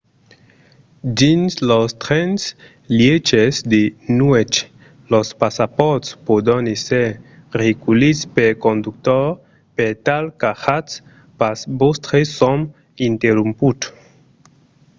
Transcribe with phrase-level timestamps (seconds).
[1.19, 3.83] dins los trens-lièches de
[4.19, 4.55] nuèch
[5.11, 7.07] los passapòrts pòdon èsser
[7.61, 9.25] reculhits pel conductor
[9.75, 10.91] per tal qu'ajatz
[11.39, 12.59] pas vòstre sòm
[13.09, 13.79] interromput